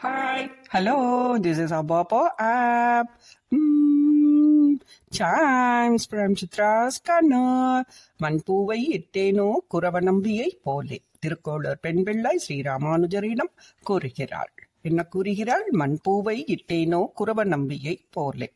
[0.00, 3.06] Hi, hello, this is Abopo app.
[3.50, 4.80] Mm,
[5.10, 7.84] chimes from Chitra's corner.
[8.20, 14.52] மண்பூவை இட்டேனோ குறவ நம்பியை போலே திருக்கோளர் பெண் பிள்ளை ஸ்ரீராமானுஜரிடம் கூறுகிறாள்
[14.86, 15.66] என்ன கூறுகிறாள்?
[15.72, 18.50] மண்பூவை இட்டேனோ குரவ நம்பியை போலே.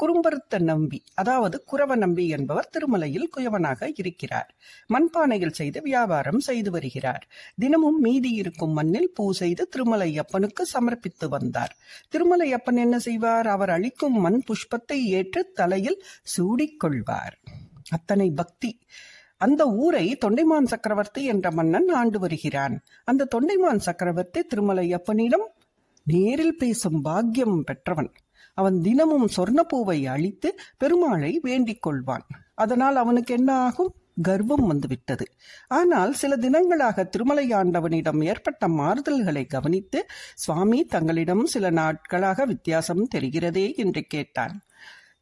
[0.00, 4.50] குறும்பருத்த நம்பி அதாவது குரவ நம்பி என்பவர் திருமலையில் குயவனாக இருக்கிறார்.
[4.88, 7.24] மண்பானையில் செய்து வியாபாரம் செய்து வருகிறார்.
[7.56, 11.76] தினமும் மீதி இருக்கும் மண்ணில் பூ செய்து திருமலை அப்பனுக்கு சமர்ப்பித்து வந்தார்.
[12.08, 13.46] திருமலை அப்பன் என்ன செய்வார்?
[13.46, 16.04] அவர் அளிக்கும் மண் புஷ்பத்தை ஏற்று தலையில்
[16.36, 17.36] சூடிக்கொள்வார்.
[17.90, 18.72] அத்தனை பக்தி.
[19.36, 22.74] அந்த ஊரை தொண்டைமான் சக்கரவர்த்தி என்ற மன்னன் ஆண்டு வருகிறான்.
[23.04, 25.46] அந்த தொண்டைமான் சக்கரவர்த்தி திருமலையப்பனிடம்
[26.04, 28.12] நேரில் பேசும் பாக்கியம் பெற்றவன்.
[28.54, 32.26] அவன் தினமும் சொர்ணப்பூவை அழித்து பெருமாளை வேண்டிக் கொள்வான்.
[32.54, 35.26] அதனால் அவனுக்கு என்ன ஆகும் கர்வம் வந்துவிட்டது.
[35.68, 44.02] ஆனால் சில தினங்களாக திருமலை ஆண்டவனிடம் ஏற்பட்ட மாறுதல்களை கவனித்து சுவாமி தங்களிடம் சில நாட்களாக வித்தியாசம் தெரிகிறதே என்று
[44.02, 44.60] கேட்டான்.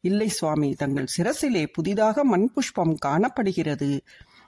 [0.01, 4.01] இல்லை சுவாமி தங்கள் சிரசிலே புதிதாக மண் புஷ்பம் காணப்படுகிறது.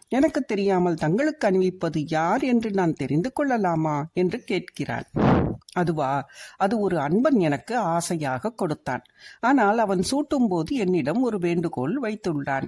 [0.08, 4.08] எனக்கு தெரியாமல் தங்களுக்கு அணிவிப்பது யார் என்று நான் தெரிந்து கொள்ளலாமா?
[4.14, 5.04] என்று கேட்கிறான்.
[5.76, 6.30] அதுவா?
[6.58, 9.02] அது ஒரு அன்பன் எனக்கு ஆசையாக கொடுத்தான்.
[9.40, 12.68] ஆனால் அவன் சூட்டும்போது என்னிடம் ஒரு வேண்டுகோள் வைத்துள்ளான்.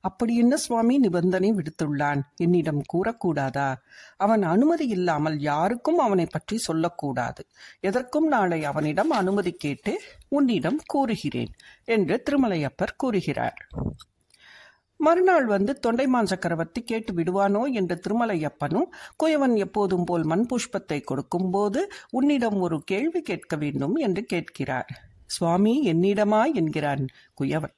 [0.00, 2.20] அப்படி என்ன சுவாமி நிபந்தனை விடுத்துள்ளான்?
[2.36, 3.74] என்னிடம் கூறக்கூடாதா?
[4.16, 7.46] அவன் அனுமதி இல்லாமல் யாருக்கும் அவனை பற்றி சொல்லக்கூடாது.
[7.80, 11.52] எதற்கும் நாளை அவனிடம் அனுமதி கேட்டு உன்னிடம் கூறுகிறேன்
[11.84, 13.66] என்று திருமலையப்பர் கூறுகிறார்.
[15.02, 18.88] மறுநாள் வந்து தொண்டைமான் சக்கரவர்த்தி கேட்டு விடுவானோ என்று திருமலையப்பனும்
[19.24, 24.90] குயவன் எப்போதும் போல் மண் புஷ்பத்தை கொடுக்கும்போது உன்னிடம் ஒரு கேள்வி கேட்க வேண்டும் என்று கேட்கிறார்.
[25.26, 26.52] சுவாமி என்னிடமா?
[26.54, 27.04] என்கிறான்
[27.40, 27.74] குயவன்.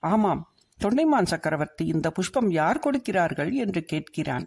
[0.00, 0.42] ஆமாம்
[0.78, 3.52] தொண்டைமான் சக்கரவர்த்தி இந்த புஷ்பம் யார் கொடுக்கிறார்கள்?
[3.54, 4.46] என்று கேட்கிறான்.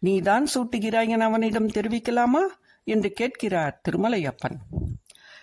[0.00, 2.44] நீதான் சூட்டுகிறாய் என அவனிடம் தெரிவிக்கலாமா?
[2.86, 4.56] என்று கேட்கிறார் திருமலையப்பன்.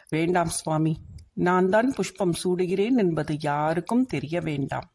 [0.09, 0.93] வேண்டாம் சுவாமி
[1.33, 4.87] நான் தான் புஷ்பம் சூடுகிறேன் என்பது யாருக்கும் தெரிய வேண்டாம்.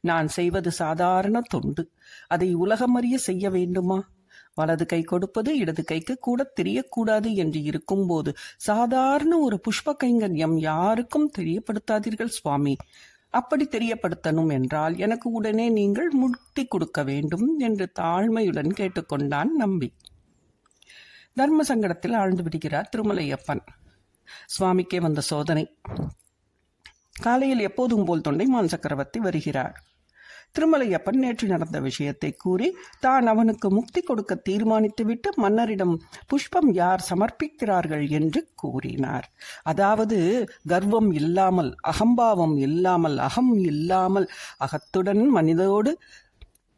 [0.00, 1.92] நான் செய்வது சாதாரண தொண்டு.
[2.26, 4.08] அதை உலகமறிய செய்ய வேண்டுமா?
[4.54, 12.36] வலது கை கொடுப்பது இடது கைக்கு கூட தெரியக்கூடாது என்று இருக்கும்போது சாதாரண ஒரு புஷ்ப கைங்கரியம் யாருக்கும் தெரியப்படுத்தாதீர்கள்
[12.38, 12.76] சுவாமி.
[13.30, 19.92] அப்படி தெரியப்படுத்தணும் என்றால் எனக்கு உடனே நீங்கள் முட்டி கொடுக்க வேண்டும் என்று தாழ்மையுடன் கேட்டுக்கொண்டான் நம்பி.
[21.34, 23.60] தர்ம சங்கடத்தில் ஆழ்ந்து விடுகிறார் திருமலையப்பன்.
[24.58, 25.74] சுவாமிக்கே வந்த சோதனை.
[27.22, 29.76] காலையில் எப்போதும் போல் தொண்டைமான் சக்கரவர்த்தி வருகிறார்.
[30.52, 38.48] திருமலையப்பன் நேற்று நடந்த விஷயத்தை கூறி தான் அவனுக்கு முக்தி கொடுக்க தீர்மானித்துவிட்டு மன்னரிடம் புஷ்பம் யார் சமர்ப்பிக்கிறார்கள் என்று
[38.54, 39.26] கூறினார்.
[39.62, 44.28] அதாவது கர்வம் இல்லாமல் அகம்பாவம் இல்லாமல் அகம் இல்லாமல்
[44.58, 45.98] அகத்துடன் மனிதோடு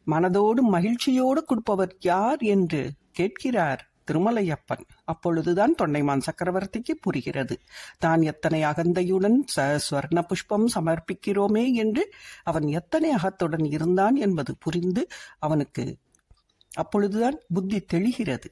[0.07, 3.88] மனதோடு மகிழ்ச்சியோடு கொடுப்பவர் யார் என்று கேட்கிறார்.
[4.09, 7.55] திருமலையப்பன் அப்பொழுதுதான் தொண்டைமான் சக்கரவர்த்திக்கு புரிகிறது.
[7.97, 12.03] தான் எத்தனை அகந்தையுடன் ச ஸ்வர்ண புஷ்பம் சமர்ப்பிக்கிறோமே என்று
[12.43, 15.03] அவன் எத்தனை அகத்துடன் இருந்தான் என்பது புரிந்து
[15.39, 15.85] அவனுக்கு
[16.71, 18.49] அப்பொழுதுதான் புத்தி தெளிகிறது.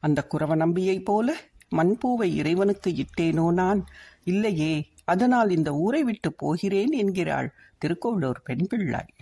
[0.00, 1.34] அந்த குறவ நம்பியைப் போல
[1.76, 3.80] மண்பூவை இறைவனுக்கு இட்டேனோ நான்?
[4.24, 4.72] இல்லையே
[5.04, 7.48] அதனால் இந்த ஊரை விட்டு போகிறேன் என்கிறாள்
[7.78, 9.14] திருக்கோளூர் பெண் பிள்ளாய்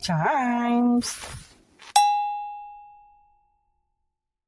[0.00, 1.12] சாய்ஸ்